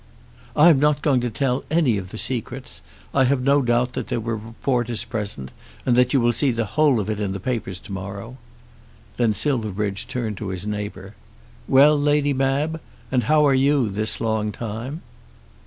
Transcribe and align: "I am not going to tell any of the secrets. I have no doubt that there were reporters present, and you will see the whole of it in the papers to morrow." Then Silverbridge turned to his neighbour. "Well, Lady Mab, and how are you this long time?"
"I 0.55 0.69
am 0.69 0.79
not 0.79 1.03
going 1.03 1.21
to 1.21 1.29
tell 1.29 1.63
any 1.69 1.95
of 1.99 2.09
the 2.09 2.17
secrets. 2.17 2.81
I 3.13 3.25
have 3.25 3.43
no 3.43 3.61
doubt 3.61 3.93
that 3.93 4.07
there 4.07 4.19
were 4.19 4.35
reporters 4.35 5.03
present, 5.05 5.51
and 5.85 6.11
you 6.11 6.19
will 6.19 6.33
see 6.33 6.49
the 6.49 6.65
whole 6.73 6.99
of 6.99 7.07
it 7.07 7.19
in 7.19 7.33
the 7.33 7.39
papers 7.39 7.77
to 7.81 7.91
morrow." 7.91 8.37
Then 9.17 9.35
Silverbridge 9.35 10.07
turned 10.07 10.37
to 10.37 10.47
his 10.47 10.65
neighbour. 10.65 11.13
"Well, 11.67 11.95
Lady 11.99 12.33
Mab, 12.33 12.81
and 13.11 13.25
how 13.25 13.45
are 13.45 13.53
you 13.53 13.89
this 13.89 14.19
long 14.19 14.51
time?" 14.51 15.03